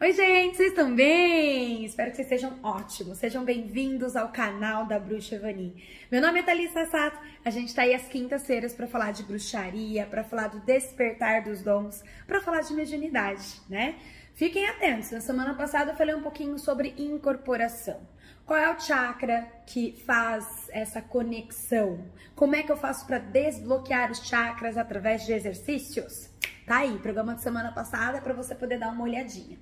[0.00, 1.84] Oi, gente, vocês estão bem?
[1.84, 3.16] Espero que vocês sejam ótimos.
[3.18, 5.84] Sejam bem-vindos ao canal da Bruxa Vani.
[6.10, 7.16] Meu nome é Thalissa Sato.
[7.44, 11.62] A gente tá aí às quintas-feiras para falar de bruxaria, para falar do despertar dos
[11.62, 13.94] dons, para falar de mediunidade, né?
[14.34, 15.12] Fiquem atentos.
[15.12, 18.00] Na semana passada eu falei um pouquinho sobre incorporação.
[18.44, 22.04] Qual é o chakra que faz essa conexão?
[22.34, 26.33] Como é que eu faço para desbloquear os chakras através de exercícios?
[26.66, 29.58] Tá aí, programa de semana passada para você poder dar uma olhadinha.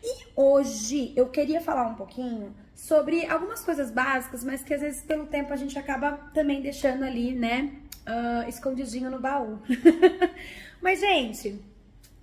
[0.00, 5.02] E hoje eu queria falar um pouquinho sobre algumas coisas básicas, mas que às vezes
[5.02, 7.72] pelo tempo a gente acaba também deixando ali, né,
[8.06, 9.58] uh, escondidinho no baú.
[10.80, 11.60] mas, gente,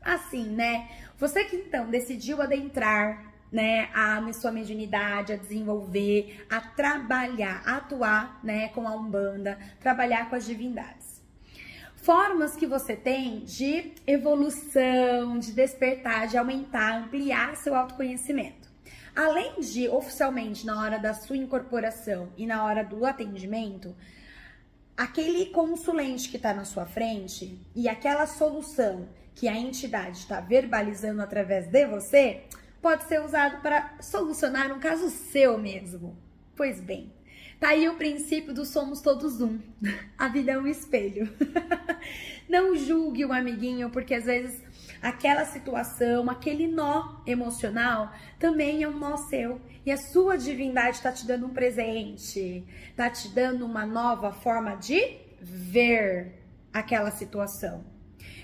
[0.01, 7.61] assim, né, você que então decidiu adentrar, né, a sua mediunidade, a desenvolver, a trabalhar,
[7.65, 11.02] a atuar, né, com a Umbanda, trabalhar com as divindades
[12.03, 18.69] formas que você tem de evolução, de despertar, de aumentar, ampliar seu autoconhecimento.
[19.15, 23.95] Além de oficialmente na hora da sua incorporação e na hora do atendimento,
[24.97, 31.21] aquele consulente que está na sua frente e aquela solução que a entidade está verbalizando
[31.21, 32.43] através de você
[32.81, 36.17] pode ser usado para solucionar um caso seu mesmo.
[36.53, 37.13] Pois bem,
[37.59, 39.59] Tá aí o princípio do somos todos um.
[40.17, 41.29] A vida é um espelho.
[42.49, 44.61] Não julgue o um amiguinho, porque às vezes
[45.01, 49.61] aquela situação, aquele nó emocional também é um nó seu.
[49.85, 52.65] E a sua divindade está te dando um presente,
[52.95, 57.83] tá te dando uma nova forma de ver aquela situação.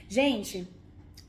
[0.08, 0.68] Gente,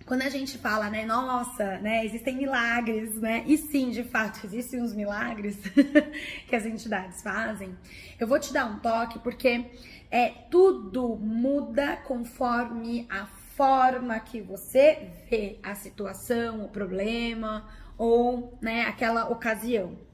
[0.06, 4.82] quando a gente fala, né, nossa, né, existem milagres, né, e sim, de fato, existem
[4.82, 5.56] uns milagres
[6.48, 7.76] que as entidades fazem,
[8.18, 9.66] eu vou te dar um toque porque
[10.10, 13.26] é tudo muda conforme a
[13.56, 20.09] forma que você vê a situação, o problema ou, né, aquela ocasião.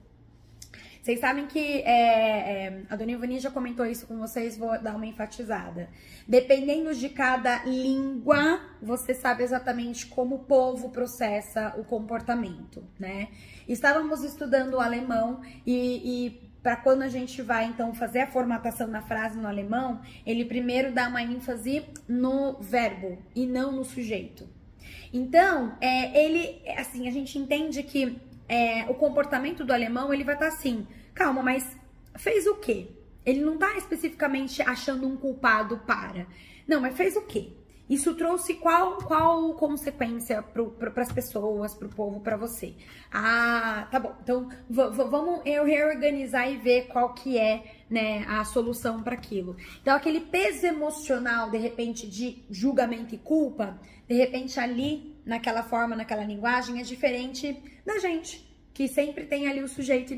[1.07, 4.97] Vocês sabem que é, é, a Dona Ivani já comentou isso com vocês, vou dar
[4.97, 5.89] uma enfatizada.
[6.27, 13.29] Dependendo de cada língua, você sabe exatamente como o povo processa o comportamento, né?
[13.69, 18.91] Estávamos estudando o alemão e, e para quando a gente vai então fazer a formatação
[18.91, 24.49] da frase no alemão, ele primeiro dá uma ênfase no verbo e não no sujeito.
[25.13, 30.35] Então, é, ele, assim, a gente entende que é, o comportamento do alemão ele vai
[30.35, 31.77] estar tá assim, calma, mas
[32.17, 32.89] fez o quê?
[33.25, 36.27] Ele não está especificamente achando um culpado para.
[36.67, 37.51] Não, mas fez o quê?
[37.89, 42.75] Isso trouxe qual, qual consequência para as pessoas, para o povo, para você?
[43.13, 44.15] Ah, tá bom.
[44.21, 49.57] Então vamos eu reorganizar e ver qual que é né, a solução para aquilo.
[49.81, 55.95] Então aquele peso emocional, de repente, de julgamento e culpa, de repente ali, naquela forma,
[55.95, 60.13] naquela linguagem, é diferente da gente, que sempre tem ali o sujeito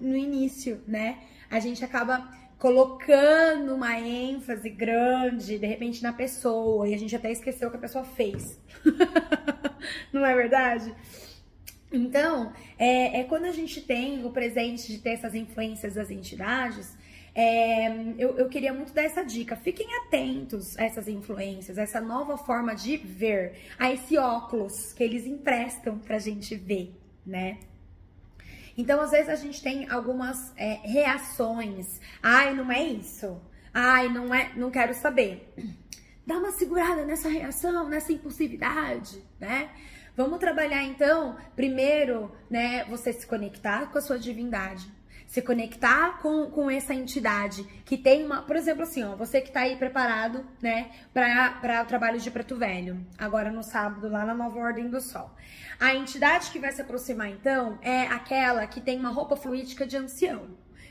[0.00, 1.18] no início, né?
[1.48, 2.30] A gente acaba
[2.62, 7.76] colocando uma ênfase grande, de repente, na pessoa, e a gente até esqueceu o que
[7.76, 8.56] a pessoa fez.
[10.14, 10.94] Não é verdade?
[11.92, 16.96] Então, é, é, quando a gente tem o presente de ter essas influências das entidades,
[17.34, 19.56] é, eu, eu, queria muito dar essa dica.
[19.56, 25.02] Fiquem atentos a essas influências, a essa nova forma de ver, a esse óculos que
[25.02, 26.94] eles emprestam pra gente ver,
[27.26, 27.58] né?
[28.76, 32.00] Então, às vezes, a gente tem algumas é, reações.
[32.22, 33.40] Ai, não é isso.
[33.72, 35.52] Ai, não é, não quero saber.
[36.26, 39.70] Dá uma segurada nessa reação, nessa impulsividade, né?
[40.16, 44.86] Vamos trabalhar então, primeiro, né, você se conectar com a sua divindade
[45.32, 49.50] se conectar com, com essa entidade que tem uma, por exemplo, assim, ó, você que
[49.50, 54.34] tá aí preparado, né, para o trabalho de Preto Velho, agora no sábado, lá na
[54.34, 55.34] Nova Ordem do Sol.
[55.80, 59.96] A entidade que vai se aproximar, então, é aquela que tem uma roupa fluídica de
[59.96, 60.50] ancião.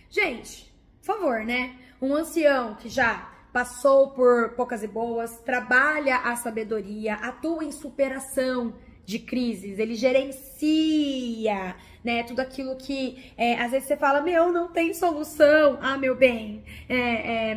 [0.09, 1.75] Gente, por favor, né?
[2.01, 8.73] Um ancião que já passou por poucas e boas, trabalha a sabedoria, atua em superação
[9.05, 12.23] de crises, ele gerencia né?
[12.23, 15.77] Tudo aquilo que é, às vezes você fala, meu, não tem solução.
[15.81, 16.97] Ah, meu bem, é,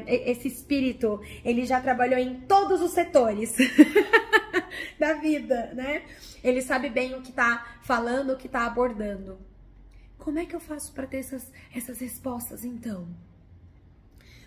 [0.06, 3.56] é, esse espírito, ele já trabalhou em todos os setores
[4.99, 6.02] da vida, né?
[6.43, 9.38] Ele sabe bem o que tá falando, o que tá abordando.
[10.19, 13.08] Como é que eu faço para ter essas, essas respostas então?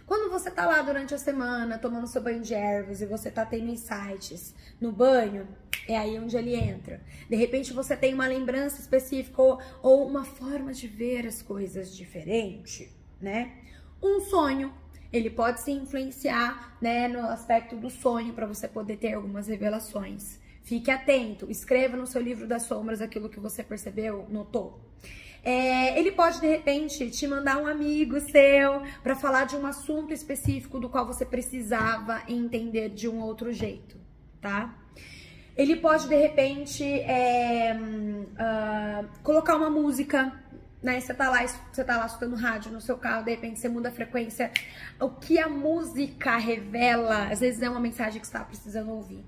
[0.05, 3.45] Quando você tá lá durante a semana tomando seu banho de ervas e você tá
[3.45, 5.47] tendo insights no banho,
[5.87, 7.01] é aí onde ele entra.
[7.29, 11.95] De repente você tem uma lembrança específica ou, ou uma forma de ver as coisas
[11.95, 12.91] diferente,
[13.21, 13.53] né?
[14.01, 14.73] Um sonho,
[15.11, 20.39] ele pode se influenciar, né, no aspecto do sonho para você poder ter algumas revelações.
[20.61, 24.81] Fique atento, escreva no seu livro das sombras aquilo que você percebeu, notou.
[25.43, 30.11] É, ele pode de repente te mandar um amigo seu para falar de um assunto
[30.13, 33.97] específico do qual você precisava entender de um outro jeito,
[34.41, 34.77] tá?
[35.57, 40.31] Ele pode de repente é, uh, colocar uma música
[40.81, 40.99] né?
[40.99, 43.89] Você tá lá, você tá lá escutando rádio no seu carro, de repente você muda
[43.89, 44.51] a frequência.
[44.99, 49.25] O que a música revela, às vezes é uma mensagem que você tá precisando ouvir.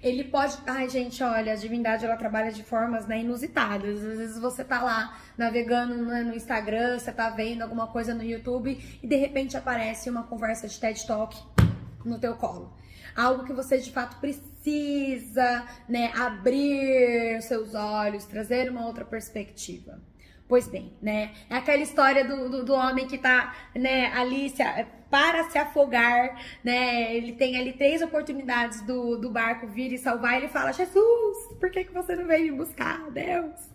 [0.00, 0.56] Ele pode.
[0.64, 4.04] Ai, gente, olha, a divindade ela trabalha de formas né, inusitadas.
[4.04, 8.22] Às vezes você tá lá navegando né, no Instagram, você tá vendo alguma coisa no
[8.22, 11.36] YouTube e de repente aparece uma conversa de TED Talk
[12.04, 12.72] no teu colo.
[13.18, 20.00] Algo que você de fato precisa, né, abrir seus olhos, trazer uma outra perspectiva.
[20.46, 21.32] Pois bem, né?
[21.50, 24.54] É aquela história do, do, do, homem que tá, né, ali
[25.10, 27.12] para se afogar, né?
[27.16, 30.36] Ele tem ali três oportunidades do, do barco vir e salvar.
[30.36, 33.68] Ele fala: Jesus, por que, que você não veio me buscar, Deus?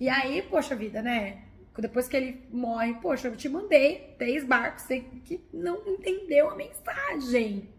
[0.00, 1.44] E aí, poxa vida, né?
[1.78, 6.56] Depois que ele morre, poxa, eu te mandei três barcos, você que não entendeu a
[6.56, 7.70] mensagem.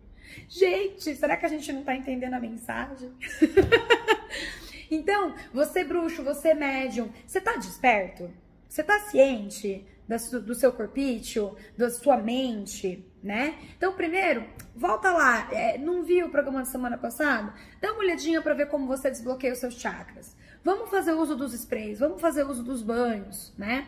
[0.48, 3.12] Gente, será que a gente não tá entendendo a mensagem?
[4.92, 8.30] Então, você bruxo, você médium, você tá desperto?
[8.70, 9.86] Você tá ciente
[10.46, 13.56] do seu corpício, da sua mente, né?
[13.78, 15.48] Então, primeiro, volta lá.
[15.52, 17.54] É, não viu o programa da semana passada?
[17.82, 20.36] Dá uma olhadinha para ver como você desbloqueia os seus chakras.
[20.64, 23.88] Vamos fazer uso dos sprays, vamos fazer uso dos banhos, né?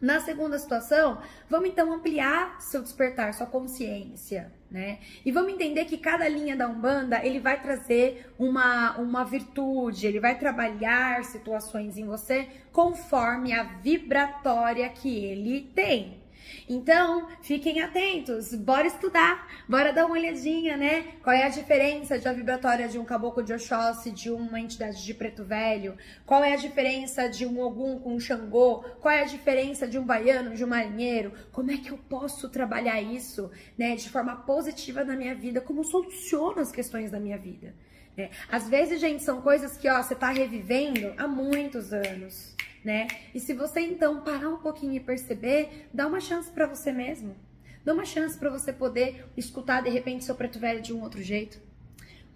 [0.00, 1.18] Na segunda situação,
[1.48, 4.98] vamos então ampliar seu despertar, sua consciência, né?
[5.26, 10.18] E vamos entender que cada linha da Umbanda, ele vai trazer uma, uma virtude, ele
[10.18, 16.19] vai trabalhar situações em você conforme a vibratória que ele tem.
[16.68, 21.02] Então, fiquem atentos, bora estudar, bora dar uma olhadinha, né?
[21.22, 25.14] Qual é a diferença da vibratória de um caboclo de Oxóssi, de uma entidade de
[25.14, 25.96] preto velho?
[26.24, 28.84] Qual é a diferença de um Ogum com um Xangô?
[29.00, 31.32] Qual é a diferença de um baiano, de um marinheiro?
[31.52, 35.60] Como é que eu posso trabalhar isso, né, de forma positiva na minha vida?
[35.60, 37.74] Como soluciono as questões da minha vida?
[38.16, 42.54] É, às vezes, gente, são coisas que ó, você tá revivendo há muitos anos
[42.84, 43.08] né?
[43.34, 47.36] E se você então parar um pouquinho e perceber, dá uma chance para você mesmo.
[47.84, 51.22] Dá uma chance para você poder escutar de repente seu preto velho de um outro
[51.22, 51.60] jeito.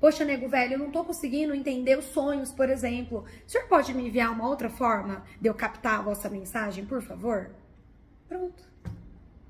[0.00, 3.24] Poxa, nego velho, eu não tô conseguindo entender os sonhos, por exemplo.
[3.46, 7.02] O senhor pode me enviar uma outra forma de eu captar a vossa mensagem, por
[7.02, 7.50] favor?
[8.28, 8.62] Pronto.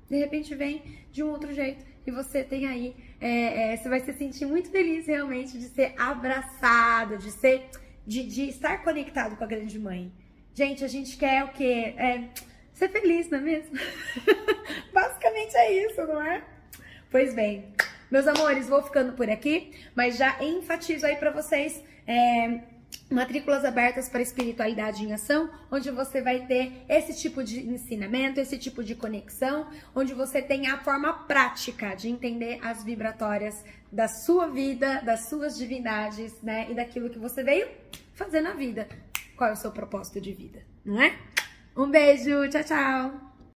[0.09, 2.95] De repente vem de um outro jeito e você tem aí,
[3.25, 7.67] é, é, você vai se sentir muito feliz realmente de ser abraçado, de ser,
[8.05, 10.11] de, de estar conectado com a grande mãe.
[10.53, 11.95] Gente, a gente quer o quê?
[11.97, 12.23] É
[12.71, 13.75] ser feliz, não é mesmo?
[14.93, 16.43] Basicamente é isso, não é?
[17.09, 17.73] Pois bem,
[18.11, 22.59] meus amores, vou ficando por aqui, mas já enfatizo aí para vocês é,
[23.09, 28.57] matrículas abertas para espiritualidade em ação, onde você vai ter esse tipo de ensinamento, esse
[28.57, 34.47] tipo de conexão, onde você tem a forma prática de entender as vibratórias da sua
[34.47, 37.67] vida, das suas divindades, né, e daquilo que você veio
[38.13, 38.87] fazer na vida
[39.35, 41.17] qual é o seu propósito de vida, não é?
[41.75, 43.24] Um beijo, tchau, tchau!